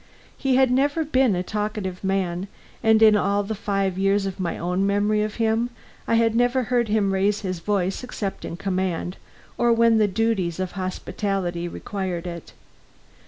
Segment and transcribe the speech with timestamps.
[0.35, 2.47] He had never been a talkative man,
[2.81, 5.69] and in all the five years of my own memory of him,
[6.07, 9.17] I had never heard him raise his voice except in command,
[9.59, 12.53] or when the duties of hospitality required it.